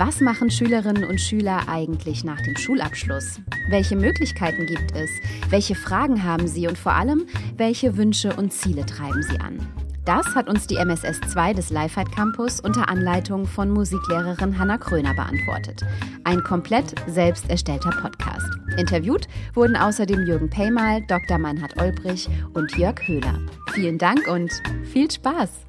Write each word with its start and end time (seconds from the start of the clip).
Was 0.00 0.20
machen 0.20 0.48
Schülerinnen 0.48 1.02
und 1.02 1.20
Schüler 1.20 1.68
eigentlich 1.68 2.22
nach 2.22 2.40
dem 2.40 2.56
Schulabschluss? 2.56 3.40
Welche 3.68 3.96
Möglichkeiten 3.96 4.64
gibt 4.64 4.92
es? 4.94 5.10
Welche 5.50 5.74
Fragen 5.74 6.22
haben 6.22 6.46
sie 6.46 6.68
und 6.68 6.78
vor 6.78 6.92
allem, 6.92 7.26
welche 7.56 7.96
Wünsche 7.96 8.36
und 8.36 8.52
Ziele 8.52 8.86
treiben 8.86 9.24
sie 9.24 9.40
an? 9.40 9.58
Das 10.04 10.36
hat 10.36 10.48
uns 10.48 10.68
die 10.68 10.76
MSS 10.76 11.20
2 11.32 11.52
des 11.52 11.70
Lifeheit 11.70 12.12
Campus 12.12 12.60
unter 12.60 12.88
Anleitung 12.88 13.44
von 13.44 13.70
Musiklehrerin 13.70 14.56
Hanna 14.56 14.78
Kröner 14.78 15.14
beantwortet. 15.14 15.84
Ein 16.22 16.44
komplett 16.44 16.94
selbst 17.08 17.50
erstellter 17.50 17.90
Podcast. 17.90 18.48
Interviewt 18.76 19.26
wurden 19.54 19.74
außerdem 19.74 20.24
Jürgen 20.26 20.48
Peymal, 20.48 21.02
Dr. 21.08 21.38
Meinhard 21.38 21.76
Olbrich 21.76 22.28
und 22.54 22.70
Jörg 22.76 23.00
Höhler. 23.08 23.40
Vielen 23.72 23.98
Dank 23.98 24.28
und 24.28 24.52
viel 24.84 25.10
Spaß! 25.10 25.67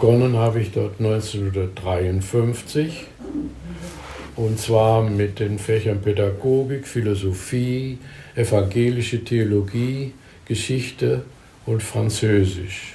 Begonnen 0.00 0.36
habe 0.38 0.60
ich 0.60 0.72
dort 0.72 0.98
1953 0.98 3.06
und 4.34 4.58
zwar 4.58 5.02
mit 5.02 5.40
den 5.40 5.58
Fächern 5.58 6.00
Pädagogik, 6.00 6.88
Philosophie, 6.88 7.98
evangelische 8.34 9.22
Theologie, 9.22 10.14
Geschichte 10.46 11.26
und 11.66 11.82
Französisch. 11.82 12.94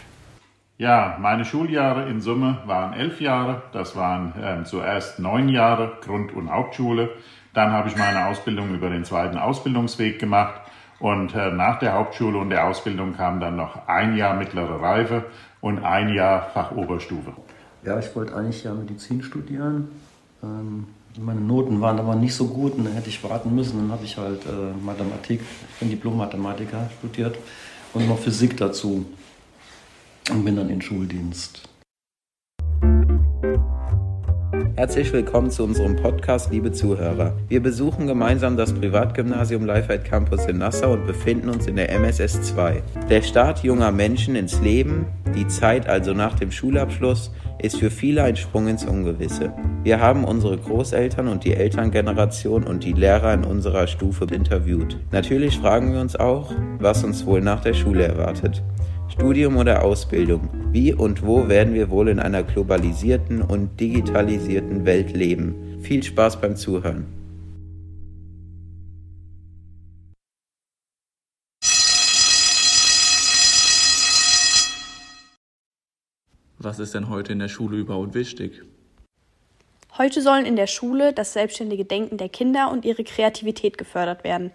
Ja, 0.79 1.19
meine 1.21 1.45
Schuljahre 1.45 2.09
in 2.09 2.21
Summe 2.21 2.63
waren 2.65 2.93
elf 2.93 3.21
Jahre. 3.21 3.61
Das 3.71 3.95
waren 3.95 4.33
äh, 4.41 4.63
zuerst 4.63 5.19
neun 5.19 5.49
Jahre 5.49 5.99
Grund- 6.03 6.33
und 6.33 6.49
Hauptschule. 6.49 7.11
Dann 7.53 7.71
habe 7.71 7.87
ich 7.87 7.95
meine 7.95 8.25
Ausbildung 8.25 8.73
über 8.73 8.89
den 8.89 9.05
zweiten 9.05 9.37
Ausbildungsweg 9.37 10.17
gemacht. 10.17 10.61
Und 10.99 11.35
äh, 11.35 11.51
nach 11.51 11.79
der 11.79 11.93
Hauptschule 11.93 12.37
und 12.37 12.49
der 12.49 12.67
Ausbildung 12.67 13.15
kam 13.15 13.39
dann 13.39 13.55
noch 13.55 13.87
ein 13.87 14.15
Jahr 14.15 14.35
mittlere 14.35 14.81
Reife 14.81 15.25
und 15.61 15.83
ein 15.83 16.13
Jahr 16.13 16.49
Fachoberstufe. 16.53 17.33
Ja, 17.83 17.99
ich 17.99 18.15
wollte 18.15 18.35
eigentlich 18.35 18.63
ja 18.63 18.73
Medizin 18.73 19.21
studieren. 19.21 19.89
Ähm, 20.41 20.87
meine 21.19 21.41
Noten 21.41 21.81
waren 21.81 21.99
aber 21.99 22.15
nicht 22.15 22.35
so 22.35 22.47
gut 22.47 22.75
und 22.77 22.85
dann 22.85 22.93
hätte 22.93 23.09
ich 23.09 23.23
warten 23.23 23.53
müssen. 23.53 23.79
Dann 23.79 23.91
habe 23.91 24.05
ich 24.05 24.17
halt 24.17 24.45
äh, 24.45 24.83
Mathematik, 24.83 25.41
bin 25.79 25.89
Diplom-Mathematiker 25.89 26.89
studiert 26.99 27.37
und 27.93 28.07
noch 28.07 28.19
Physik 28.19 28.57
dazu 28.57 29.05
und 30.31 30.43
bin 30.43 30.55
dann 30.55 30.69
in 30.69 30.81
Schuldienst. 30.81 31.69
Herzlich 34.77 35.13
willkommen 35.13 35.49
zu 35.51 35.63
unserem 35.63 35.95
Podcast, 35.95 36.51
liebe 36.51 36.69
Zuhörer. 36.69 37.31
Wir 37.47 37.63
besuchen 37.63 38.07
gemeinsam 38.07 38.57
das 38.57 38.73
Privatgymnasium 38.73 39.65
Lifeheit 39.65 40.03
Campus 40.03 40.47
in 40.47 40.57
Nassau 40.57 40.91
und 40.91 41.07
befinden 41.07 41.47
uns 41.47 41.65
in 41.67 41.77
der 41.77 41.89
MSS 41.93 42.41
2. 42.41 42.83
Der 43.09 43.21
Start 43.21 43.63
junger 43.63 43.93
Menschen 43.93 44.35
ins 44.35 44.59
Leben, 44.59 45.05
die 45.33 45.47
Zeit 45.47 45.87
also 45.87 46.13
nach 46.13 46.37
dem 46.37 46.51
Schulabschluss, 46.51 47.31
ist 47.59 47.77
für 47.77 47.89
viele 47.89 48.23
ein 48.23 48.35
Sprung 48.35 48.67
ins 48.67 48.83
Ungewisse. 48.83 49.53
Wir 49.83 50.01
haben 50.01 50.25
unsere 50.25 50.57
Großeltern 50.57 51.29
und 51.29 51.45
die 51.45 51.53
Elterngeneration 51.53 52.65
und 52.65 52.83
die 52.83 52.91
Lehrer 52.91 53.33
in 53.33 53.45
unserer 53.45 53.87
Stufe 53.87 54.25
interviewt. 54.25 54.97
Natürlich 55.13 55.57
fragen 55.57 55.93
wir 55.93 56.01
uns 56.01 56.17
auch, 56.17 56.51
was 56.79 57.01
uns 57.05 57.25
wohl 57.25 57.39
nach 57.39 57.61
der 57.61 57.75
Schule 57.75 58.03
erwartet. 58.03 58.61
Studium 59.09 59.57
oder 59.57 59.83
Ausbildung? 59.83 60.49
Wie 60.71 60.93
und 60.93 61.25
wo 61.25 61.47
werden 61.47 61.73
wir 61.73 61.89
wohl 61.89 62.09
in 62.09 62.19
einer 62.19 62.43
globalisierten 62.43 63.41
und 63.41 63.79
digitalisierten 63.79 64.85
Welt 64.85 65.15
leben? 65.15 65.79
Viel 65.81 66.03
Spaß 66.03 66.41
beim 66.41 66.55
Zuhören. 66.55 67.05
Was 76.57 76.79
ist 76.79 76.95
denn 76.95 77.09
heute 77.09 77.31
in 77.31 77.39
der 77.39 77.47
Schule 77.47 77.77
überhaupt 77.77 78.15
wichtig? 78.15 78.63
Heute 79.99 80.21
sollen 80.21 80.45
in 80.45 80.55
der 80.55 80.67
Schule 80.67 81.13
das 81.13 81.33
selbstständige 81.33 81.85
Denken 81.85 82.17
der 82.17 82.27
Kinder 82.27 82.71
und 82.71 82.83
ihre 82.83 83.03
Kreativität 83.03 83.77
gefördert 83.77 84.23
werden. 84.23 84.51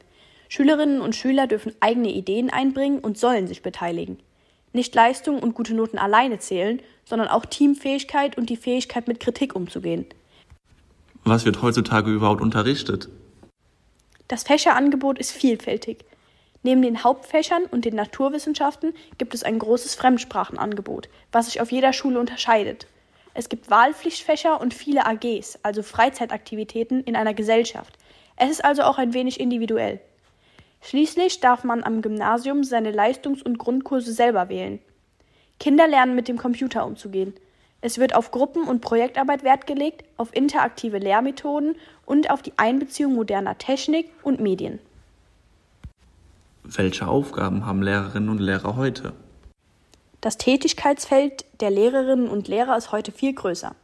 Schülerinnen 0.49 1.01
und 1.01 1.15
Schüler 1.15 1.47
dürfen 1.47 1.73
eigene 1.79 2.11
Ideen 2.11 2.51
einbringen 2.51 2.99
und 2.99 3.17
sollen 3.17 3.47
sich 3.47 3.63
beteiligen. 3.63 4.19
Nicht 4.73 4.95
Leistung 4.95 5.41
und 5.41 5.55
gute 5.55 5.75
Noten 5.75 5.99
alleine 5.99 6.39
zählen, 6.39 6.81
sondern 7.05 7.29
auch 7.29 7.45
Teamfähigkeit 7.45 8.39
und 8.39 8.51
die 8.51 8.57
Fähigkeit, 8.57 9.09
mit 9.09 9.21
Kritik 9.21 9.57
umzugehen. 9.57 10.07
Was 11.25 11.45
wird 11.45 11.61
heutzutage 11.61 12.11
überhaupt 12.11 12.41
unterrichtet? 12.41 13.09
Das 14.29 14.45
Fächerangebot 14.45 15.19
ist 15.19 15.33
vielfältig. 15.33 16.05
Neben 16.63 16.83
den 16.83 17.03
Hauptfächern 17.03 17.65
und 17.65 17.85
den 17.85 17.95
Naturwissenschaften 17.95 18.95
gibt 19.19 19.35
es 19.35 19.43
ein 19.43 19.59
großes 19.59 19.95
Fremdsprachenangebot, 19.95 21.09
was 21.33 21.47
sich 21.47 21.61
auf 21.61 21.73
jeder 21.73 21.93
Schule 21.93 22.21
unterscheidet. 22.21 22.87
Es 23.33 23.49
gibt 23.49 23.71
Wahlpflichtfächer 23.71 24.61
und 24.61 24.75
viele 24.75 25.07
AGs, 25.07 25.59
also 25.63 25.83
Freizeitaktivitäten 25.83 27.03
in 27.05 27.17
einer 27.17 27.35
Gesellschaft. 27.35 27.95
Es 28.37 28.51
ist 28.51 28.65
also 28.65 28.83
auch 28.83 28.99
ein 28.99 29.15
wenig 29.15 29.41
individuell. 29.41 30.01
Schließlich 30.83 31.41
darf 31.41 31.65
man 31.65 31.85
am 31.85 32.03
Gymnasium 32.03 32.65
seine 32.65 32.91
Leistungs- 32.91 33.43
und 33.43 33.59
Grundkurse 33.59 34.13
selber 34.13 34.49
wählen. 34.49 34.79
Kinder 35.59 35.87
lernen 35.87 36.15
mit 36.15 36.29
dem 36.29 36.39
Computer 36.39 36.87
umzugehen. 36.87 37.35
Es 37.83 37.99
wird 37.99 38.15
auf 38.15 38.31
Gruppen- 38.31 38.65
und 38.65 38.81
Projektarbeit 38.81 39.43
Wert 39.43 39.67
gelegt, 39.67 40.05
auf 40.17 40.35
interaktive 40.35 40.99
Lehrmethoden 40.99 41.77
und 42.05 42.31
auf 42.31 42.43
die 42.43 42.53
Einbeziehung 42.57 43.15
moderner 43.15 43.57
Technik 43.59 44.11
und 44.23 44.41
Medien. 44.41 44.79
Welche 46.63 47.09
Aufgaben 47.09 47.67
haben 47.67 47.83
Lehrerinnen 47.83 48.29
und 48.29 48.39
Lehrer 48.39 48.77
heute? 48.77 49.13
Das 50.21 50.37
Tätigkeitsfeld 50.37 51.47
der 51.61 51.71
Lehrerinnen 51.71 52.29
und 52.29 52.49
Lehrer 52.49 52.77
ist 52.77 52.93
heute 52.93 53.13
viel 53.13 53.33
größer. 53.35 53.75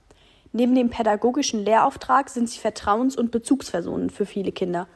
Neben 0.52 0.74
dem 0.74 0.90
pädagogischen 0.90 1.64
Lehrauftrag 1.64 2.28
sind 2.28 2.48
sie 2.48 2.60
Vertrauens- 2.60 3.16
und 3.16 3.30
Bezugspersonen 3.30 4.10
für 4.10 4.26
viele 4.26 4.52
Kinder. 4.52 4.86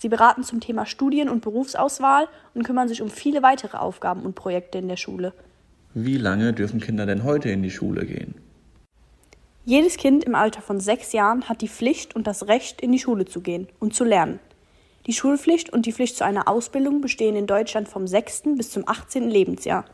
Sie 0.00 0.08
beraten 0.08 0.42
zum 0.44 0.60
Thema 0.60 0.86
Studien- 0.86 1.28
und 1.28 1.42
Berufsauswahl 1.42 2.26
und 2.54 2.62
kümmern 2.62 2.88
sich 2.88 3.02
um 3.02 3.10
viele 3.10 3.42
weitere 3.42 3.76
Aufgaben 3.76 4.22
und 4.22 4.34
Projekte 4.34 4.78
in 4.78 4.88
der 4.88 4.96
Schule. 4.96 5.34
Wie 5.92 6.16
lange 6.16 6.54
dürfen 6.54 6.80
Kinder 6.80 7.04
denn 7.04 7.22
heute 7.22 7.50
in 7.50 7.62
die 7.62 7.70
Schule 7.70 8.06
gehen? 8.06 8.34
Jedes 9.66 9.98
Kind 9.98 10.24
im 10.24 10.34
Alter 10.34 10.62
von 10.62 10.80
sechs 10.80 11.12
Jahren 11.12 11.50
hat 11.50 11.60
die 11.60 11.68
Pflicht 11.68 12.16
und 12.16 12.26
das 12.26 12.48
Recht, 12.48 12.80
in 12.80 12.92
die 12.92 12.98
Schule 12.98 13.26
zu 13.26 13.42
gehen 13.42 13.68
und 13.78 13.94
zu 13.94 14.04
lernen. 14.04 14.40
Die 15.06 15.12
Schulpflicht 15.12 15.70
und 15.70 15.84
die 15.84 15.92
Pflicht 15.92 16.16
zu 16.16 16.24
einer 16.24 16.48
Ausbildung 16.48 17.02
bestehen 17.02 17.36
in 17.36 17.46
Deutschland 17.46 17.86
vom 17.86 18.06
6. 18.06 18.54
bis 18.56 18.70
zum 18.70 18.88
18. 18.88 19.28
Lebensjahr. 19.28 19.84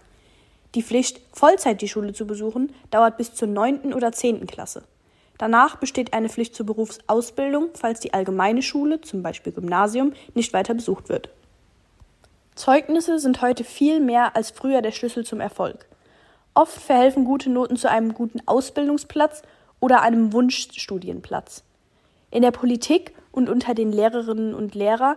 Die 0.77 0.83
Pflicht, 0.83 1.21
Vollzeit 1.33 1.83
die 1.83 1.89
Schule 1.89 2.13
zu 2.13 2.29
besuchen, 2.29 2.73
dauert 2.93 3.17
bis 3.17 3.35
zur 3.35 3.49
9. 3.49 3.93
oder 3.93 4.13
10. 4.13 4.47
Klasse. 4.47 4.85
Danach 5.39 5.77
besteht 5.77 6.13
eine 6.13 6.29
Pflicht 6.29 6.55
zur 6.55 6.67
Berufsausbildung, 6.67 7.69
falls 7.75 8.01
die 8.01 8.15
allgemeine 8.15 8.63
Schule, 8.63 9.01
zum 9.01 9.23
Beispiel 9.23 9.53
Gymnasium, 9.53 10.13
nicht 10.35 10.53
weiter 10.53 10.75
besucht 10.75 11.09
wird. 11.09 11.29
Zeugnisse 12.55 13.19
sind 13.19 13.43
heute 13.43 13.65
viel 13.65 14.01
mehr 14.01 14.35
als 14.35 14.51
früher 14.51 14.81
der 14.81 14.93
Schlüssel 14.93 15.27
zum 15.27 15.41
Erfolg. 15.41 15.87
Oft 16.55 16.81
verhelfen 16.81 17.27
gute 17.27 17.51
Noten 17.51 17.77
zu 17.77 17.91
einem 17.91 18.15
guten 18.15 18.41
Ausbildungsplatz 18.47 19.43
oder 19.79 20.01
einem 20.01 20.33
Wunschstudienplatz. 20.33 21.65
In 22.31 22.41
der 22.41 22.51
Politik 22.51 23.13
und 23.31 23.51
unter 23.51 23.75
den 23.75 23.93
Lehrerinnen 23.93 24.55
und 24.55 24.75
Lehrern 24.75 25.17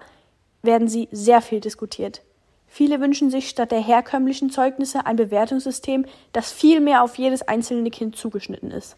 werden 0.62 0.90
sie 0.90 1.08
sehr 1.12 1.42
viel 1.42 1.62
diskutiert. 1.62 2.22
Viele 2.68 3.00
wünschen 3.00 3.32
sich 3.32 3.50
statt 3.50 3.72
der 3.72 3.82
herkömmlichen 3.82 4.50
Zeugnisse 4.50 5.06
ein 5.06 5.16
Bewertungssystem, 5.16 6.06
das 6.34 6.52
viel 6.52 6.82
mehr 6.82 7.04
auf 7.04 7.18
jedes 7.18 7.42
einzelne 7.42 7.90
Kind 7.90 8.18
zugeschnitten 8.18 8.70
ist. 8.70 8.98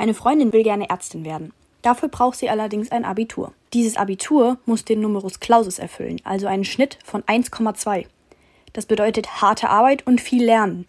Eine 0.00 0.14
Freundin 0.14 0.54
will 0.54 0.62
gerne 0.62 0.88
Ärztin 0.88 1.26
werden. 1.26 1.52
Dafür 1.82 2.08
braucht 2.08 2.38
sie 2.38 2.48
allerdings 2.48 2.90
ein 2.90 3.04
Abitur. 3.04 3.52
Dieses 3.74 3.98
Abitur 3.98 4.56
muss 4.64 4.82
den 4.82 5.02
Numerus 5.02 5.40
Clausus 5.40 5.78
erfüllen, 5.78 6.22
also 6.24 6.46
einen 6.46 6.64
Schnitt 6.64 6.96
von 7.04 7.22
1,2. 7.24 8.06
Das 8.72 8.86
bedeutet 8.86 9.42
harte 9.42 9.68
Arbeit 9.68 10.06
und 10.06 10.22
viel 10.22 10.42
Lernen. 10.42 10.86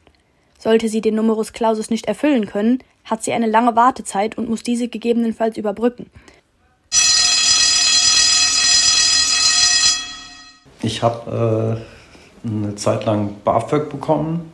Sollte 0.57 0.87
sie 0.87 1.01
den 1.01 1.15
Numerus 1.15 1.51
Clausus 1.51 1.89
nicht 1.89 2.05
erfüllen 2.05 2.45
können, 2.45 2.79
hat 3.03 3.21
sie 3.21 3.33
eine 3.33 3.47
lange 3.47 3.75
Wartezeit 3.75 4.37
und 4.37 4.49
muss 4.49 4.63
diese 4.63 4.87
gegebenenfalls 4.87 5.57
überbrücken. 5.57 6.09
Ich 10.81 11.03
habe 11.03 11.83
äh, 12.45 12.47
eine 12.47 12.75
Zeit 12.75 13.03
lang 13.03 13.35
BAföG 13.43 13.89
bekommen 13.89 14.53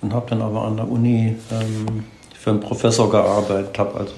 und 0.00 0.14
habe 0.14 0.30
dann 0.30 0.40
aber 0.40 0.62
an 0.62 0.78
der 0.78 0.90
Uni 0.90 1.36
ähm, 1.50 2.04
für 2.42 2.50
einen 2.50 2.60
Professor 2.60 3.08
gearbeitet, 3.08 3.78
habe 3.78 4.00
also 4.00 4.14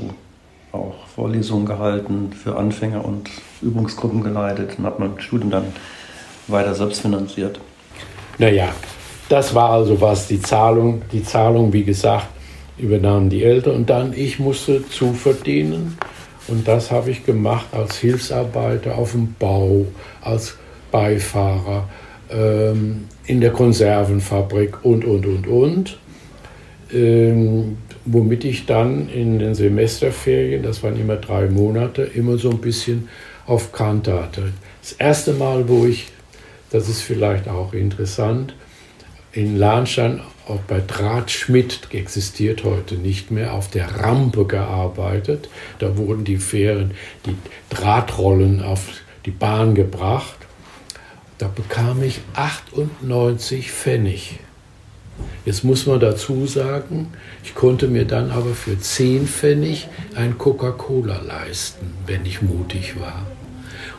auch 0.73 0.95
Vorlesungen 1.15 1.67
gehalten 1.67 2.33
für 2.33 2.57
Anfänger 2.57 3.05
und 3.05 3.29
Übungsgruppen 3.61 4.23
geleitet 4.23 4.79
und 4.79 4.87
habe 4.87 5.07
mein 5.07 5.21
Studium 5.21 5.51
dann 5.51 5.67
weiter 6.49 6.75
selbst 6.75 7.03
finanziert. 7.03 7.61
Naja, 8.39 8.69
das 9.29 9.55
war 9.55 9.71
also 9.71 10.01
was, 10.01 10.27
die 10.27 10.41
Zahlung, 10.41 11.03
die 11.13 11.23
Zahlung, 11.23 11.71
wie 11.75 11.85
gesagt, 11.85 12.29
übernahmen 12.79 13.29
die 13.29 13.45
Eltern 13.45 13.77
und 13.77 13.91
dann 13.91 14.15
ich 14.15 14.39
musste 14.39 14.89
zuverdienen 14.89 15.99
und 16.49 16.67
das 16.67 16.91
habe 16.91 17.11
ich 17.11 17.27
gemacht 17.27 17.67
als 17.73 17.99
Hilfsarbeiter 17.99 18.97
auf 18.97 19.13
dem 19.13 19.35
Bau, 19.39 19.85
als 20.23 20.57
Beifahrer, 20.91 21.89
ähm, 22.31 23.05
in 23.27 23.43
der 23.43 23.51
Konservenfabrik 23.51 24.83
und, 24.83 25.05
und, 25.05 25.27
und, 25.27 25.47
und. 25.47 25.99
Ähm, 26.93 27.77
womit 28.05 28.45
ich 28.45 28.67
dann 28.67 29.09
in 29.09 29.39
den 29.39 29.55
Semesterferien, 29.55 30.63
das 30.63 30.83
waren 30.83 30.99
immer 30.99 31.17
drei 31.17 31.47
Monate, 31.49 32.03
immer 32.03 32.39
so 32.39 32.51
ein 32.51 32.61
bisschen 32.61 33.09
auf 33.47 33.73
Kante 33.73 34.23
hatte. 34.23 34.53
Das 34.83 34.93
erste 34.93 35.33
Mal, 35.33 35.69
wo 35.69 35.87
ich, 35.87 36.09
das 36.71 36.89
ist 36.89 37.03
vielleicht 37.03 37.49
auch 37.49 37.73
interessant, 37.73 38.55
in 39.33 39.57
Lahnstein 39.57 40.21
auch 40.47 40.61
bei 40.61 40.81
Drahtschmidt 40.87 41.89
existiert 41.91 42.65
heute 42.65 42.97
nicht 42.97 43.31
mehr, 43.31 43.55
auf 43.55 43.71
der 43.71 44.01
Rampe 44.01 44.45
gearbeitet. 44.47 45.49
Da 45.79 45.97
wurden 45.97 46.25
die 46.25 46.37
Fähren, 46.37 46.93
die 47.25 47.35
Drahtrollen 47.71 48.63
auf 48.63 48.89
die 49.25 49.31
Bahn 49.31 49.75
gebracht. 49.75 50.37
Da 51.39 51.49
bekam 51.49 52.03
ich 52.03 52.21
98 52.35 53.73
Pfennig. 53.73 54.39
Jetzt 55.45 55.63
muss 55.63 55.87
man 55.87 56.01
dazu 56.01 56.47
sagen, 56.47 57.09
ich 57.43 57.55
konnte 57.55 57.87
mir 57.87 58.07
dann 58.07 58.31
aber 58.31 58.55
für 58.55 58.79
10 58.79 59.27
Pfennig 59.27 59.89
ein 60.15 60.39
Coca-Cola 60.39 61.21
leisten, 61.21 61.93
wenn 62.07 62.25
ich 62.25 62.41
mutig 62.41 62.99
war. 62.99 63.27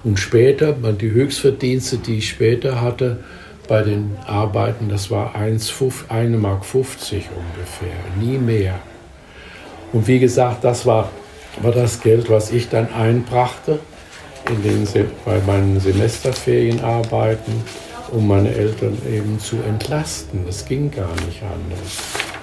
Und 0.03 0.19
später, 0.19 0.73
die 0.73 1.11
Höchstverdienste, 1.11 1.97
die 1.97 2.17
ich 2.17 2.29
später 2.29 2.81
hatte 2.81 3.23
bei 3.67 3.81
den 3.81 4.15
Arbeiten, 4.25 4.89
das 4.89 5.11
war 5.11 5.35
1, 5.35 5.73
1 6.09 6.37
Mark 6.37 6.65
50 6.65 7.29
ungefähr, 7.29 7.95
nie 8.19 8.37
mehr. 8.37 8.79
Und 9.93 10.07
wie 10.07 10.19
gesagt, 10.19 10.63
das 10.63 10.85
war, 10.85 11.11
war 11.61 11.71
das 11.71 12.01
Geld, 12.01 12.29
was 12.29 12.51
ich 12.51 12.69
dann 12.69 12.91
einbrachte 12.93 13.79
in 14.49 14.63
den, 14.63 14.87
bei 15.25 15.39
meinen 15.45 15.79
Semesterferienarbeiten 15.79 17.53
um 18.11 18.27
meine 18.27 18.53
Eltern 18.53 18.97
eben 19.09 19.39
zu 19.39 19.57
entlasten. 19.67 20.45
Das 20.45 20.65
ging 20.65 20.91
gar 20.91 21.13
nicht 21.25 21.41
anders. 21.43 22.35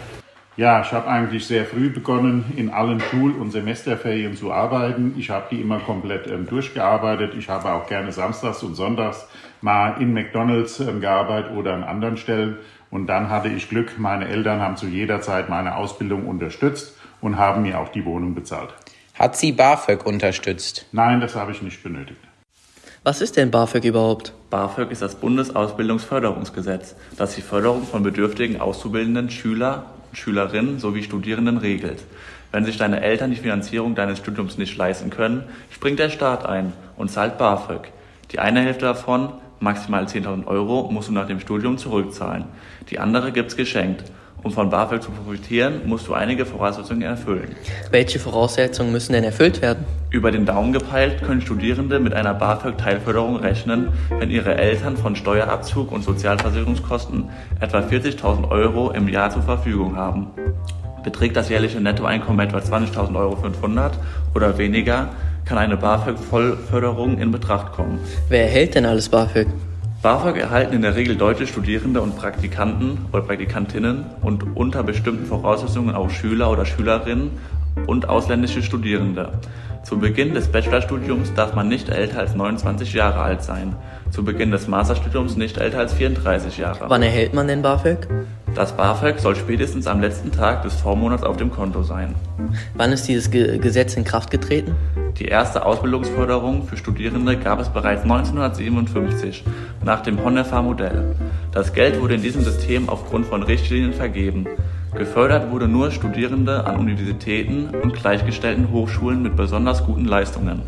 Ja, 0.57 0.83
ich 0.83 0.93
habe 0.93 1.09
eigentlich 1.09 1.47
sehr 1.47 1.65
früh 1.65 1.89
begonnen, 1.89 2.53
in 2.57 2.69
allen 2.69 3.01
Schul- 3.01 3.33
und 3.33 3.53
Semesterferien 3.53 4.37
zu 4.37 4.53
arbeiten. 4.53 5.15
Ich 5.17 5.31
habe 5.31 5.47
die 5.51 5.61
immer 5.61 5.79
komplett 5.79 6.27
ähm, 6.27 6.47
durchgearbeitet. 6.47 7.33
Ich 7.39 7.49
habe 7.49 7.73
auch 7.73 7.87
gerne 7.87 8.13
samstags 8.13 8.63
und 8.63 8.75
sonntags 8.75 9.27
mal 9.63 10.01
in 10.01 10.13
McDonald's 10.13 10.79
ähm, 10.81 11.01
gearbeitet 11.01 11.53
oder 11.57 11.73
an 11.73 11.85
anderen 11.85 12.19
Stellen. 12.19 12.59
Und 12.91 13.07
dann 13.07 13.31
hatte 13.31 13.49
ich 13.49 13.71
Glück, 13.71 13.99
meine 13.99 14.29
Eltern 14.29 14.61
haben 14.61 14.77
zu 14.77 14.87
jeder 14.87 15.23
Zeit 15.23 15.49
meine 15.49 15.77
Ausbildung 15.77 16.27
unterstützt 16.27 16.99
und 17.23 17.39
haben 17.39 17.63
mir 17.63 17.81
auch 17.81 17.89
die 17.89 18.05
Wohnung 18.05 18.35
bezahlt. 18.35 18.75
Hat 19.15 19.37
sie 19.37 19.53
BAföG 19.53 20.05
unterstützt? 20.05 20.87
Nein, 20.93 21.23
das 21.23 21.35
habe 21.35 21.53
ich 21.53 21.63
nicht 21.63 21.83
benötigt. 21.83 22.21
Was 23.05 23.21
ist 23.21 23.37
denn 23.37 23.51
BAföG 23.51 23.83
überhaupt? 23.83 24.33
BAföG 24.51 24.93
ist 24.93 25.03
das 25.03 25.17
Bundesausbildungsförderungsgesetz, 25.17 26.95
das 27.17 27.35
die 27.35 27.41
Förderung 27.41 27.83
von 27.83 28.05
bedürftigen 28.05 28.61
Auszubildenden, 28.61 29.29
Schüler 29.29 29.87
und 30.09 30.17
Schülerinnen 30.17 30.79
sowie 30.79 31.03
Studierenden 31.03 31.59
regelt. 31.59 32.05
Wenn 32.53 32.65
sich 32.65 32.77
deine 32.77 33.03
Eltern 33.03 33.31
die 33.33 33.37
Finanzierung 33.39 33.97
deines 33.97 34.19
Studiums 34.19 34.57
nicht 34.57 34.77
leisten 34.77 35.11
können, 35.11 35.43
springt 35.71 35.99
der 35.99 36.11
Staat 36.11 36.47
ein 36.47 36.73
und 36.97 37.11
zahlt 37.11 37.39
BAföG. 37.39 37.89
Die 38.31 38.39
eine 38.39 38.61
Hälfte 38.61 38.85
davon, 38.85 39.33
maximal 39.59 40.05
10.000 40.05 40.47
Euro, 40.47 40.89
musst 40.93 41.09
du 41.09 41.13
nach 41.13 41.27
dem 41.27 41.41
Studium 41.41 41.79
zurückzahlen. 41.79 42.45
Die 42.91 43.01
andere 43.01 43.33
gibt's 43.33 43.57
geschenkt. 43.57 44.05
Um 44.45 44.53
von 44.53 44.71
BAföG 44.71 45.03
zu 45.03 45.11
profitieren, 45.11 45.89
musst 45.89 46.07
du 46.07 46.15
einige 46.15 46.47
Voraussetzungen 46.47 47.03
erfüllen. 47.03 47.57
Welche 47.91 48.21
Voraussetzungen 48.21 48.93
müssen 48.93 49.13
denn 49.13 49.25
erfüllt 49.25 49.61
werden? 49.61 49.85
Über 50.13 50.31
den 50.31 50.45
Daumen 50.45 50.75
gepeilt 50.75 51.23
können 51.23 51.41
Studierende 51.41 51.99
mit 51.99 52.13
einer 52.13 52.35
BAföG-Teilförderung 52.35 53.37
rechnen, 53.37 53.89
wenn 54.11 54.31
ihre 54.31 54.57
Eltern 54.57 54.99
von 54.99 55.17
Steuerabzug 55.17 55.91
und 55.91 56.05
Sozialversicherungskosten 56.05 57.31
etwa 57.61 57.79
40.000 57.79 58.51
Euro 58.51 58.91
im 58.91 59.09
Jahr 59.09 59.31
zur 59.31 59.41
Verfügung 59.41 59.97
haben. 59.97 60.27
Beträgt 61.03 61.35
das 61.35 61.49
jährliche 61.49 61.81
Nettoeinkommen 61.81 62.47
etwa 62.47 62.59
20.500 62.59 63.15
Euro 63.17 63.39
oder 64.35 64.59
weniger, 64.59 65.09
kann 65.47 65.57
eine 65.57 65.79
BAföG-Vollförderung 65.79 67.17
in 67.17 67.33
Betracht 67.33 67.73
kommen. 67.73 67.99
Wer 68.29 68.43
erhält 68.43 68.75
denn 68.75 68.85
alles 68.85 69.09
BAföG? 69.09 69.49
BAföG 70.03 70.37
erhalten 70.37 70.75
in 70.75 70.83
der 70.83 70.95
Regel 70.95 71.17
deutsche 71.17 71.47
Studierende 71.47 72.03
und 72.03 72.19
Praktikanten 72.19 73.07
oder 73.13 73.23
Praktikantinnen 73.23 74.05
und 74.21 74.57
unter 74.57 74.83
bestimmten 74.83 75.25
Voraussetzungen 75.25 75.95
auch 75.95 76.11
Schüler 76.11 76.51
oder 76.51 76.67
Schülerinnen 76.67 77.31
und 77.87 78.09
ausländische 78.09 78.63
Studierende. 78.63 79.33
Zu 79.85 79.99
Beginn 79.99 80.33
des 80.33 80.47
Bachelorstudiums 80.47 81.35
darf 81.35 81.55
man 81.55 81.69
nicht 81.69 81.89
älter 81.89 82.21
als 82.21 82.35
29 82.35 82.95
Jahre 82.95 83.21
alt 83.21 83.43
sein. 83.43 83.75
Zu 84.11 84.25
Beginn 84.25 84.53
des 84.53 84.69
Masterstudiums 84.69 85.37
nicht 85.37 85.59
älter 85.59 85.81
als 85.81 85.93
34 85.95 86.59
Jahre. 86.59 86.85
Wann 86.89 87.03
erhält 87.03 87.35
man 87.35 87.49
denn 87.49 87.63
BAföG? 87.63 88.07
Das 88.55 88.77
BAföG 88.77 89.19
soll 89.19 89.35
spätestens 89.35 89.87
am 89.87 90.01
letzten 90.01 90.31
Tag 90.31 90.63
des 90.63 90.75
Vormonats 90.75 91.25
auf 91.25 91.37
dem 91.37 91.51
Konto 91.51 91.83
sein. 91.83 92.15
Wann 92.75 92.93
ist 92.93 93.09
dieses 93.09 93.31
Ge 93.31 93.59
Gesetz 93.59 93.95
in 93.95 94.05
Kraft 94.05 94.31
getreten? 94.31 94.77
Die 95.19 95.27
erste 95.27 95.67
Ausbildungsförderung 95.67 96.67
für 96.67 96.77
Studierende 96.77 97.37
gab 97.37 97.61
es 97.61 97.69
bereits 97.69 98.03
1957 98.03 99.45
nach 99.85 100.03
dem 100.03 100.23
Honecker-Modell. 100.23 101.17
Das 101.51 101.73
Geld 101.73 102.01
wurde 102.01 102.15
in 102.15 102.23
diesem 102.23 102.43
System 102.43 102.89
aufgrund 102.89 103.27
von 103.27 103.43
Richtlinien 103.43 103.93
vergeben. 103.93 104.47
Gefördert 104.95 105.51
wurde 105.51 105.69
nur 105.69 105.91
Studierende 105.91 106.67
an 106.67 106.79
Universitäten 106.79 107.71
und 107.83 107.95
gleichgestellten 107.95 108.71
Hochschulen 108.71 109.23
mit 109.23 109.37
besonders 109.37 109.87
guten 109.87 110.05
Leistungen. 110.05 110.63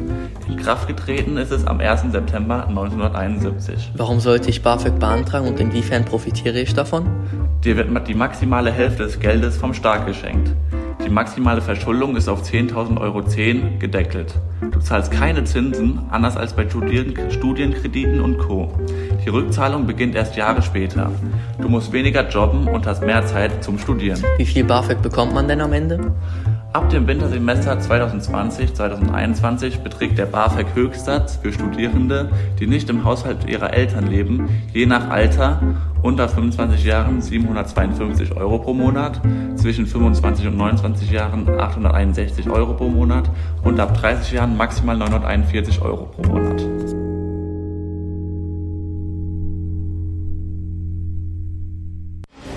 In 0.49 0.57
Kraft 0.57 0.89
getreten 0.89 1.37
ist 1.37 1.53
es 1.53 1.67
am 1.67 1.79
1. 1.79 2.11
September 2.11 2.67
1971. 2.67 3.93
Warum 3.97 4.21
sollte 4.21 4.49
ich 4.49 4.63
BAföG 4.63 4.99
beantragen 4.99 5.47
und 5.47 5.61
inwiefern 5.61 6.07
profitiere 6.07 6.59
ich 6.59 6.73
davon? 6.73 7.07
Dir 7.65 7.77
wird 7.77 8.09
die 8.09 8.15
maximale 8.15 8.73
Hälfte 8.73 9.03
des 9.03 9.21
Geldes 9.21 9.59
vom 9.59 9.75
Staat 9.75 10.07
geschenkt. 10.07 10.55
Die 11.05 11.11
maximale 11.11 11.61
Verschuldung 11.61 12.17
ist 12.17 12.29
auf 12.29 12.43
10.000 12.43 12.99
Euro 12.99 13.23
10 13.23 13.79
gedeckelt. 13.79 14.35
Du 14.71 14.79
zahlst 14.81 15.13
keine 15.13 15.45
Zinsen, 15.45 16.01
anders 16.11 16.37
als 16.37 16.55
bei 16.55 16.67
Studienkrediten 16.69 18.21
und 18.21 18.39
Co. 18.39 18.73
Die 19.25 19.29
Rückzahlung 19.29 19.87
beginnt 19.87 20.15
erst 20.15 20.37
Jahre 20.37 20.63
später. 20.63 21.13
Du 21.61 21.69
musst 21.69 21.93
weniger 21.93 22.27
jobben 22.29 22.69
und 22.69 22.87
hast 22.87 23.03
mehr 23.03 23.25
Zeit 23.27 23.63
zum 23.63 23.79
Studieren. 23.79 24.23
Wie 24.39 24.47
viel 24.47 24.65
BAföG 24.65 25.03
bekommt 25.03 25.35
man 25.35 25.47
denn 25.47 25.61
am 25.61 25.73
Ende? 25.75 26.13
Ab 26.75 26.91
dem 26.91 27.07
Wintersemester 27.07 27.79
2020-2021 27.79 29.83
beträgt 29.85 30.19
der 30.19 30.27
BAföG-Höchstsatz 30.27 31.37
für 31.37 31.53
Studierende, 31.53 32.31
die 32.59 32.67
nicht 32.67 32.91
im 32.91 33.05
Haushalt 33.05 33.49
ihrer 33.49 33.73
Eltern 33.73 34.09
leben, 34.09 34.49
je 34.73 34.85
nach 34.85 35.09
Alter 35.09 35.61
unter 36.03 36.29
25 36.29 36.85
Jahren 36.85 37.23
752 37.23 38.37
Euro 38.37 38.59
pro 38.59 38.75
Monat, 38.75 39.21
zwischen 39.55 39.87
25 39.87 40.49
und 40.49 40.57
29 40.57 41.13
Jahren 41.13 41.49
861 41.49 42.51
Euro 42.51 42.75
pro 42.75 42.89
Monat 42.89 43.31
und 43.63 43.79
ab 43.79 43.97
30 43.97 44.33
Jahren 44.33 44.57
maximal 44.57 44.97
941 44.97 45.81
Euro 45.81 46.07
pro 46.07 46.25
Monat. 46.25 46.61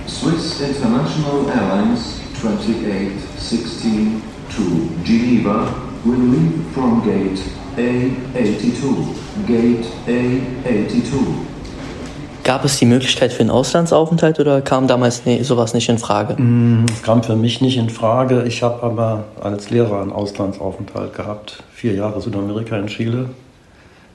Swiss 0.07 0.59
International 0.59 1.45
Airlines 1.55 2.26
2816 2.41 4.21
to 4.49 4.63
Geneva 5.03 5.73
will 6.05 6.19
leave 6.19 6.65
from 6.73 7.03
gate 7.03 7.39
A82. 7.75 9.07
Gate 9.47 9.85
A82. 10.07 11.13
Gab 12.43 12.63
es 12.63 12.77
die 12.77 12.85
Möglichkeit 12.85 13.33
für 13.33 13.41
einen 13.41 13.49
Auslandsaufenthalt 13.49 14.39
oder 14.39 14.61
kam 14.61 14.87
damals 14.87 15.25
nee, 15.25 15.41
sowas 15.43 15.73
nicht 15.73 15.89
in 15.89 15.97
Frage? 15.97 16.41
Mm, 16.41 16.85
es 16.89 17.03
kam 17.03 17.23
für 17.23 17.35
mich 17.35 17.59
nicht 17.59 17.77
in 17.77 17.89
Frage. 17.89 18.43
Ich 18.43 18.63
habe 18.63 18.83
aber 18.83 19.25
als 19.41 19.69
Lehrer 19.69 20.01
einen 20.01 20.13
Auslandsaufenthalt 20.13 21.13
gehabt. 21.13 21.63
Vier 21.73 21.93
Jahre 21.93 22.21
Südamerika 22.21 22.77
in 22.77 22.87
Chile. 22.87 23.29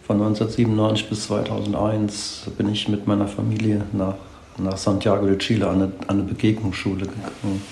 Von 0.07 0.17
1997 0.17 1.09
bis 1.09 1.27
2001 1.27 2.45
bin 2.57 2.73
ich 2.73 2.89
mit 2.89 3.07
meiner 3.07 3.29
Familie 3.29 3.83
nach, 3.93 4.15
nach 4.59 4.77
Santiago 4.77 5.27
de 5.27 5.39
Chile 5.39 5.69
an 5.69 5.75
eine, 5.75 5.85
an 5.85 5.93
eine 6.09 6.23
Begegnungsschule 6.23 7.07
gegangen. 7.07 7.63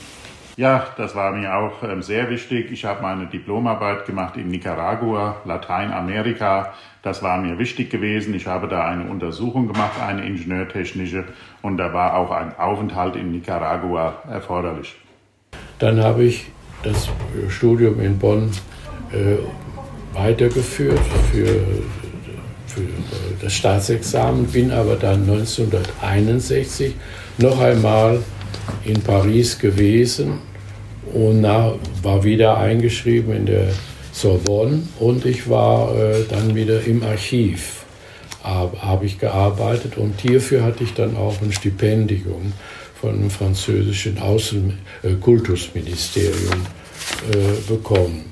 Ja, 0.56 0.86
das 0.96 1.14
war 1.14 1.32
mir 1.32 1.54
auch 1.54 1.82
ähm, 1.82 2.02
sehr 2.02 2.28
wichtig. 2.28 2.70
Ich 2.70 2.84
habe 2.84 3.02
meine 3.02 3.26
Diplomarbeit 3.26 4.06
gemacht 4.06 4.36
in 4.36 4.48
Nicaragua, 4.48 5.36
Lateinamerika. 5.44 6.74
Das 7.02 7.22
war 7.22 7.38
mir 7.38 7.58
wichtig 7.58 7.90
gewesen. 7.90 8.34
Ich 8.34 8.46
habe 8.46 8.68
da 8.68 8.84
eine 8.84 9.04
Untersuchung 9.04 9.68
gemacht, 9.68 10.00
eine 10.06 10.26
ingenieurtechnische, 10.26 11.24
und 11.62 11.78
da 11.78 11.92
war 11.94 12.16
auch 12.16 12.30
ein 12.30 12.58
Aufenthalt 12.58 13.16
in 13.16 13.32
Nicaragua 13.32 14.22
erforderlich. 14.30 14.96
Dann 15.78 16.02
habe 16.02 16.24
ich 16.24 16.50
das 16.82 17.08
Studium 17.48 18.00
in 18.00 18.18
Bonn 18.18 18.50
äh, 19.12 19.36
weitergeführt 20.12 21.00
für, 21.32 21.46
für 22.66 22.82
das 23.40 23.54
Staatsexamen, 23.54 24.46
bin 24.46 24.72
aber 24.72 24.96
dann 24.96 25.22
1961 25.22 26.94
noch 27.38 27.60
einmal 27.60 28.22
in 28.84 29.00
Paris 29.00 29.58
gewesen 29.58 30.38
und 31.12 31.42
war 31.42 32.24
wieder 32.24 32.58
eingeschrieben 32.58 33.34
in 33.34 33.46
der 33.46 33.68
Sorbonne 34.12 34.82
und 34.98 35.24
ich 35.24 35.48
war 35.48 35.96
äh, 35.96 36.24
dann 36.28 36.54
wieder 36.54 36.84
im 36.84 37.02
Archiv, 37.02 37.84
habe 38.42 38.80
hab 38.82 39.02
ich 39.02 39.18
gearbeitet 39.18 39.96
und 39.96 40.20
hierfür 40.20 40.64
hatte 40.64 40.84
ich 40.84 40.94
dann 40.94 41.16
auch 41.16 41.40
ein 41.42 41.52
Stipendium 41.52 42.52
von 43.00 43.18
dem 43.18 43.30
französischen 43.30 44.18
Außen 44.18 44.78
äh, 45.02 45.14
Kultusministerium 45.14 46.66
äh, 47.32 47.68
bekommen. 47.68 48.29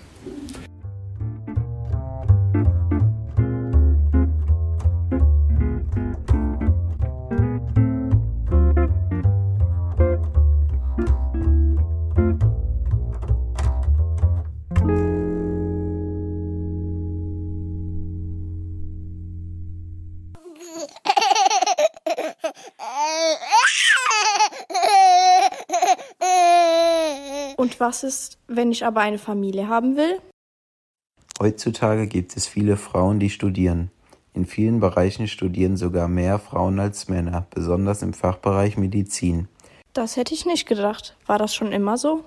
Was 27.89 28.03
ist, 28.03 28.37
wenn 28.49 28.71
ich 28.71 28.85
aber 28.85 29.01
eine 29.01 29.17
Familie 29.17 29.67
haben 29.67 29.97
will? 29.97 30.21
Heutzutage 31.41 32.07
gibt 32.07 32.37
es 32.37 32.47
viele 32.47 32.77
Frauen, 32.77 33.19
die 33.19 33.31
studieren. 33.31 33.91
In 34.35 34.45
vielen 34.45 34.79
Bereichen 34.79 35.27
studieren 35.27 35.79
sogar 35.79 36.07
mehr 36.07 36.39
Frauen 36.39 36.79
als 36.81 37.09
Männer, 37.09 37.47
besonders 37.49 38.03
im 38.03 38.13
Fachbereich 38.13 38.77
Medizin. 38.77 39.49
Das 39.95 40.17
hätte 40.17 40.35
ich 40.35 40.45
nicht 40.45 40.67
gedacht. 40.67 41.17
War 41.25 41.39
das 41.39 41.55
schon 41.55 41.73
immer 41.73 41.97
so? 41.97 42.25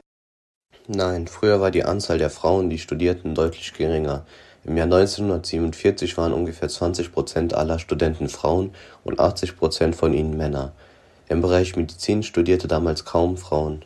Nein, 0.87 1.27
früher 1.27 1.61
war 1.61 1.69
die 1.69 1.83
Anzahl 1.83 2.17
der 2.17 2.31
Frauen, 2.31 2.71
die 2.71 2.79
studierten, 2.79 3.35
deutlich 3.35 3.73
geringer. 3.73 4.25
Im 4.63 4.77
Jahr 4.77 4.85
1947 4.85 6.17
waren 6.17 6.33
ungefähr 6.33 6.69
20 6.69 7.11
Prozent 7.11 7.53
aller 7.53 7.77
Studenten 7.77 8.29
Frauen 8.29 8.71
und 9.03 9.19
80 9.19 9.57
Prozent 9.57 9.95
von 9.95 10.15
ihnen 10.15 10.35
Männer. 10.35 10.73
Im 11.29 11.41
Bereich 11.41 11.75
Medizin 11.75 12.23
studierte 12.23 12.67
damals 12.67 13.05
kaum 13.05 13.37
Frauen. 13.37 13.85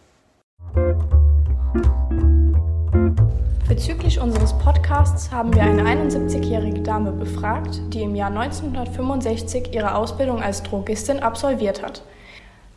Bezüglich 3.76 4.22
unseres 4.22 4.58
Podcasts 4.58 5.32
haben 5.34 5.54
wir 5.54 5.64
eine 5.64 5.84
71-jährige 5.84 6.80
Dame 6.80 7.12
befragt, 7.12 7.82
die 7.90 8.04
im 8.04 8.16
Jahr 8.16 8.30
1965 8.30 9.74
ihre 9.74 9.96
Ausbildung 9.96 10.42
als 10.42 10.64
Drogistin 10.64 11.20
absolviert 11.20 11.84
hat. 11.84 12.02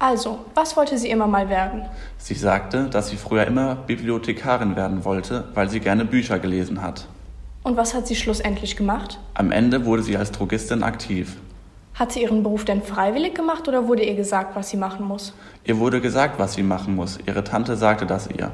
Also, 0.00 0.40
was 0.56 0.76
wollte 0.76 0.98
sie 0.98 1.08
immer 1.08 1.28
mal 1.28 1.48
werden? 1.48 1.82
Sie 2.16 2.34
sagte, 2.34 2.88
dass 2.90 3.10
sie 3.10 3.16
früher 3.16 3.46
immer 3.46 3.76
Bibliothekarin 3.76 4.74
werden 4.74 5.04
wollte, 5.04 5.44
weil 5.54 5.70
sie 5.70 5.78
gerne 5.78 6.04
Bücher 6.04 6.40
gelesen 6.40 6.82
hat. 6.82 7.06
Und 7.62 7.76
was 7.76 7.94
hat 7.94 8.08
sie 8.08 8.16
schlussendlich 8.16 8.76
gemacht? 8.76 9.20
Am 9.34 9.52
Ende 9.52 9.86
wurde 9.86 10.02
sie 10.02 10.16
als 10.16 10.32
Drogistin 10.32 10.82
aktiv. 10.82 11.36
Hat 11.94 12.10
sie 12.10 12.22
ihren 12.22 12.42
Beruf 12.42 12.64
denn 12.64 12.82
freiwillig 12.82 13.36
gemacht 13.36 13.68
oder 13.68 13.86
wurde 13.86 14.02
ihr 14.02 14.16
gesagt, 14.16 14.56
was 14.56 14.70
sie 14.70 14.76
machen 14.76 15.06
muss? 15.06 15.32
Ihr 15.62 15.78
wurde 15.78 16.00
gesagt, 16.00 16.40
was 16.40 16.54
sie 16.54 16.64
machen 16.64 16.96
muss. 16.96 17.20
Ihre 17.24 17.44
Tante 17.44 17.76
sagte 17.76 18.04
das 18.04 18.28
ihr. 18.28 18.50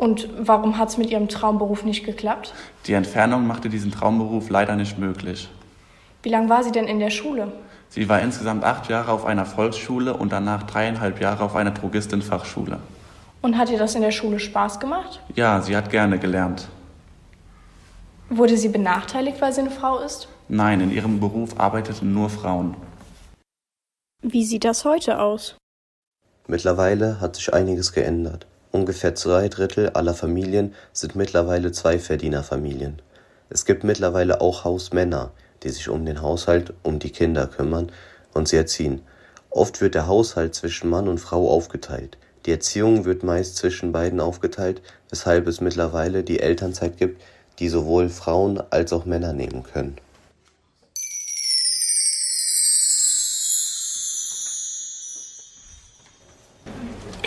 Und 0.00 0.30
warum 0.38 0.78
hat 0.78 0.88
es 0.88 0.96
mit 0.96 1.10
ihrem 1.10 1.28
Traumberuf 1.28 1.84
nicht 1.84 2.06
geklappt? 2.06 2.54
Die 2.86 2.94
Entfernung 2.94 3.46
machte 3.46 3.68
diesen 3.68 3.90
Traumberuf 3.90 4.48
leider 4.48 4.74
nicht 4.74 4.98
möglich. 4.98 5.50
Wie 6.22 6.30
lange 6.30 6.48
war 6.48 6.64
sie 6.64 6.72
denn 6.72 6.86
in 6.86 7.00
der 7.00 7.10
Schule? 7.10 7.52
Sie 7.90 8.08
war 8.08 8.22
insgesamt 8.22 8.64
acht 8.64 8.88
Jahre 8.88 9.12
auf 9.12 9.26
einer 9.26 9.44
Volksschule 9.44 10.14
und 10.16 10.32
danach 10.32 10.62
dreieinhalb 10.62 11.20
Jahre 11.20 11.44
auf 11.44 11.54
einer 11.54 11.72
Drogistin-Fachschule. 11.72 12.78
Und 13.42 13.58
hat 13.58 13.68
ihr 13.68 13.78
das 13.78 13.94
in 13.94 14.00
der 14.00 14.10
Schule 14.10 14.40
Spaß 14.40 14.80
gemacht? 14.80 15.20
Ja, 15.34 15.60
sie 15.60 15.76
hat 15.76 15.90
gerne 15.90 16.18
gelernt. 16.18 16.68
Wurde 18.30 18.56
sie 18.56 18.70
benachteiligt, 18.70 19.38
weil 19.42 19.52
sie 19.52 19.60
eine 19.60 19.70
Frau 19.70 19.98
ist? 19.98 20.28
Nein, 20.48 20.80
in 20.80 20.92
ihrem 20.92 21.20
Beruf 21.20 21.60
arbeiteten 21.60 22.14
nur 22.14 22.30
Frauen. 22.30 22.74
Wie 24.22 24.46
sieht 24.46 24.64
das 24.64 24.86
heute 24.86 25.20
aus? 25.20 25.56
Mittlerweile 26.46 27.20
hat 27.20 27.36
sich 27.36 27.52
einiges 27.52 27.92
geändert. 27.92 28.46
Ungefähr 28.72 29.14
zwei 29.16 29.48
Drittel 29.48 29.90
aller 29.90 30.14
Familien 30.14 30.74
sind 30.92 31.16
mittlerweile 31.16 31.72
Zweiverdienerfamilien. 31.72 33.02
Es 33.48 33.64
gibt 33.64 33.82
mittlerweile 33.82 34.40
auch 34.40 34.64
Hausmänner, 34.64 35.32
die 35.62 35.70
sich 35.70 35.88
um 35.88 36.06
den 36.06 36.22
Haushalt, 36.22 36.72
um 36.84 37.00
die 37.00 37.10
Kinder 37.10 37.48
kümmern 37.48 37.90
und 38.32 38.46
sie 38.46 38.56
erziehen. 38.56 39.02
Oft 39.50 39.80
wird 39.80 39.96
der 39.96 40.06
Haushalt 40.06 40.54
zwischen 40.54 40.88
Mann 40.88 41.08
und 41.08 41.18
Frau 41.18 41.50
aufgeteilt. 41.50 42.16
Die 42.46 42.52
Erziehung 42.52 43.04
wird 43.04 43.24
meist 43.24 43.56
zwischen 43.56 43.90
beiden 43.90 44.20
aufgeteilt, 44.20 44.80
weshalb 45.10 45.48
es 45.48 45.60
mittlerweile 45.60 46.22
die 46.22 46.38
Elternzeit 46.38 46.96
gibt, 46.96 47.20
die 47.58 47.68
sowohl 47.68 48.08
Frauen 48.08 48.62
als 48.70 48.92
auch 48.92 49.04
Männer 49.04 49.32
nehmen 49.32 49.64
können. 49.64 49.96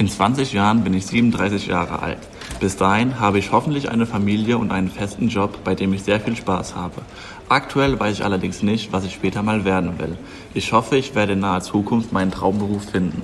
In 0.04 0.10
20 0.10 0.52
Jahren 0.52 0.84
bin 0.84 0.94
ich 0.94 1.06
37 1.06 1.68
Jahre 1.68 2.02
alt. 2.02 2.18
Bis 2.60 2.76
dahin 2.76 3.22
habe 3.22 3.40
ich 3.40 3.54
hoffentlich 3.54 3.90
eine 3.90 4.06
Familie 4.06 4.58
und 4.58 4.70
einen 4.70 4.92
festen 4.92 5.30
Job, 5.30 5.60
bei 5.64 5.76
dem 5.76 5.94
ich 5.94 6.04
sehr 6.04 6.20
viel 6.20 6.36
Spaß 6.36 6.76
habe. 6.76 7.04
Aktuell 7.48 7.98
weiß 7.98 8.16
ich 8.16 8.26
allerdings 8.26 8.64
nicht, 8.64 8.92
was 8.92 9.06
ich 9.06 9.14
später 9.14 9.44
mal 9.44 9.64
werden 9.64 9.98
will. 10.00 10.18
Ich 10.54 10.74
hoffe, 10.74 10.98
ich 10.98 11.16
werde 11.16 11.32
in 11.32 11.40
naher 11.40 11.62
Zukunft 11.62 12.12
meinen 12.12 12.32
Traumberuf 12.32 12.84
finden. 12.92 13.22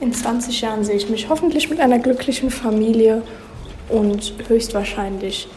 In 0.00 0.12
20 0.12 0.60
Jahren 0.60 0.84
sehe 0.84 0.94
ich 0.94 1.08
mich 1.08 1.28
hoffentlich 1.28 1.68
mit 1.68 1.80
einer 1.80 1.98
glücklichen 1.98 2.48
Familie 2.48 3.22
und 3.88 4.34
höchstwahrscheinlich 4.46 5.48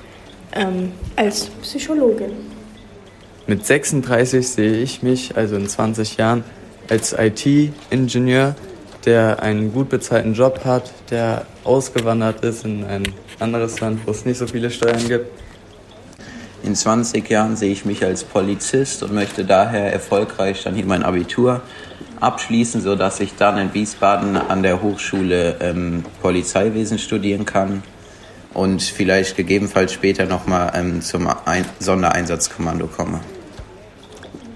ähm, 0.54 0.94
als 1.16 1.46
Psychologin. 1.62 2.32
Mit 3.46 3.64
36 3.64 4.48
sehe 4.48 4.82
ich 4.82 5.04
mich, 5.04 5.38
also 5.38 5.56
in 5.56 5.68
20 5.68 6.18
Jahren, 6.18 6.44
als 6.90 7.14
IT-Ingenieur, 7.14 8.56
der 9.06 9.42
einen 9.42 9.72
gut 9.72 9.90
bezahlten 9.90 10.34
Job 10.34 10.66
hat, 10.66 10.92
der 11.12 11.46
ausgewandert 11.64 12.44
ist 12.44 12.66
in 12.66 12.84
ein 12.86 13.04
anderes 13.40 13.80
Land, 13.80 14.02
wo 14.06 14.12
es 14.12 14.26
nicht 14.26 14.38
so 14.38 14.48
viele 14.48 14.72
Steuern 14.72 15.08
gibt. 15.08 15.28
In 16.64 16.76
20 16.76 17.30
Jahren 17.30 17.56
sehe 17.56 17.72
ich 17.72 17.86
mich 17.86 18.04
als 18.04 18.24
Polizist 18.24 19.04
und 19.04 19.14
möchte 19.14 19.46
daher 19.46 19.94
erfolgreich 19.94 20.64
dann 20.64 20.74
hier 20.74 20.86
mein 20.86 21.04
Abitur 21.04 21.62
abschließen, 22.20 22.82
sodass 22.82 23.20
ich 23.20 23.36
dann 23.36 23.60
in 23.60 23.74
Wiesbaden 23.74 24.36
an 24.36 24.64
der 24.64 24.82
Hochschule 24.82 25.58
ähm, 25.60 26.04
Polizeiwesen 26.24 26.98
studieren 26.98 27.46
kann 27.46 27.84
und 28.56 28.82
vielleicht 28.82 29.38
gegebenenfalls 29.38 29.94
später 29.94 30.26
nochmal 30.26 30.72
ähm, 30.76 31.02
zum 31.02 31.28
Ein 31.46 31.66
Sondereinsatzkommando 31.80 32.88
komme. 32.88 33.20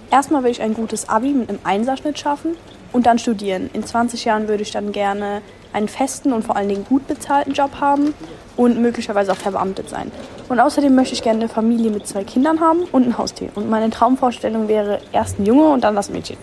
Erstmal 0.10 0.44
will 0.44 0.52
ich 0.52 0.64
ein 0.64 0.74
gutes 0.74 1.08
Abi 1.08 1.34
mit 1.34 1.50
einem 1.50 1.60
Einserschnitt 1.64 2.18
schaffen 2.18 2.56
und 2.92 3.06
dann 3.06 3.20
studieren. 3.20 3.70
In 3.74 3.84
20 3.84 4.26
Jahren 4.26 4.48
würde 4.48 4.64
ich 4.64 4.72
dann 4.72 4.92
gerne 4.92 5.42
einen 5.74 5.88
festen 5.88 6.34
und 6.34 6.44
vor 6.44 6.56
allen 6.56 6.70
Dingen 6.70 6.86
gut 6.86 7.08
bezahlten 7.08 7.54
Job 7.54 7.80
haben 7.80 8.14
und 8.58 8.82
möglicherweise 8.82 9.32
auch 9.32 9.38
verbeamtet 9.38 9.90
sein. 9.90 10.12
Und 10.50 10.60
außerdem 10.60 10.94
möchte 10.94 11.14
ich 11.14 11.22
gerne 11.22 11.42
eine 11.42 11.50
Familie 11.50 11.92
mit 11.92 12.08
zwei 12.08 12.24
Kindern 12.24 12.60
haben 12.60 12.82
und 12.92 13.08
ein 13.08 13.18
Haustier. 13.18 13.50
Und 13.56 13.70
meine 13.70 13.90
Traumvorstellung 13.90 14.68
wäre 14.68 15.00
erst 15.12 15.40
ein 15.40 15.46
Junge 15.46 15.70
und 15.70 15.84
dann 15.84 15.96
das 15.96 16.10
Mädchen. 16.10 16.38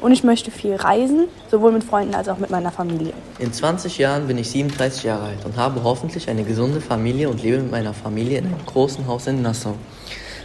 Und 0.00 0.12
ich 0.12 0.22
möchte 0.22 0.50
viel 0.50 0.76
reisen, 0.76 1.24
sowohl 1.50 1.72
mit 1.72 1.82
Freunden 1.82 2.14
als 2.14 2.28
auch 2.28 2.36
mit 2.36 2.50
meiner 2.50 2.70
Familie. 2.70 3.14
In 3.38 3.52
20 3.52 3.96
Jahren 3.96 4.26
bin 4.26 4.36
ich 4.36 4.50
37 4.50 5.04
Jahre 5.04 5.24
alt 5.24 5.44
und 5.46 5.56
habe 5.56 5.82
hoffentlich 5.82 6.28
eine 6.28 6.44
gesunde 6.44 6.82
Familie 6.82 7.30
und 7.30 7.42
lebe 7.42 7.58
mit 7.58 7.70
meiner 7.70 7.94
Familie 7.94 8.38
in 8.38 8.46
einem 8.46 8.66
großen 8.66 9.06
Haus 9.06 9.26
in 9.26 9.40
Nassau. 9.40 9.74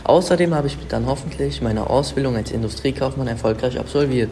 Außerdem 0.05 0.55
habe 0.55 0.67
ich 0.67 0.77
dann 0.87 1.05
hoffentlich 1.05 1.61
meine 1.61 1.89
Ausbildung 1.89 2.35
als 2.37 2.51
Industriekaufmann 2.51 3.27
erfolgreich 3.27 3.77
absolviert, 3.77 4.29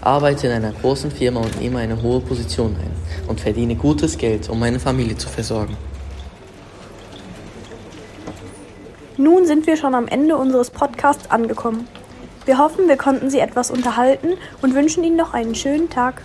arbeite 0.00 0.46
in 0.46 0.52
einer 0.52 0.72
großen 0.72 1.10
Firma 1.10 1.40
und 1.40 1.60
nehme 1.60 1.78
eine 1.78 2.02
hohe 2.02 2.20
Position 2.20 2.76
ein 2.76 2.90
und 3.28 3.40
verdiene 3.40 3.74
gutes 3.74 4.18
Geld, 4.18 4.48
um 4.48 4.58
meine 4.58 4.80
Familie 4.80 5.16
zu 5.16 5.28
versorgen. 5.28 5.76
Nun 9.16 9.46
sind 9.46 9.66
wir 9.66 9.76
schon 9.76 9.94
am 9.94 10.06
Ende 10.06 10.36
unseres 10.36 10.70
Podcasts 10.70 11.30
angekommen. 11.30 11.88
Wir 12.44 12.58
hoffen, 12.58 12.88
wir 12.88 12.96
konnten 12.96 13.30
Sie 13.30 13.40
etwas 13.40 13.70
unterhalten 13.70 14.34
und 14.62 14.74
wünschen 14.74 15.02
Ihnen 15.04 15.16
noch 15.16 15.34
einen 15.34 15.54
schönen 15.54 15.90
Tag. 15.90 16.22